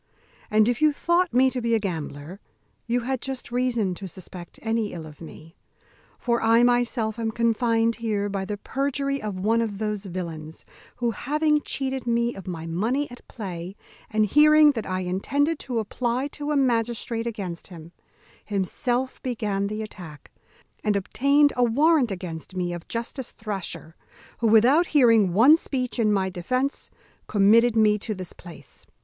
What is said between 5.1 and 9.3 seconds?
me; for I myself am confined here by the perjury